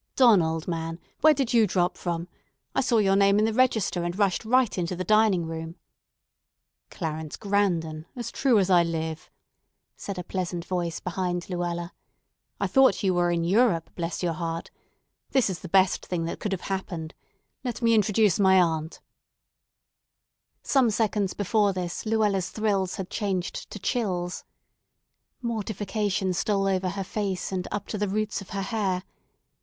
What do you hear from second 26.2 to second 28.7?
stole over her face and up to the roots of her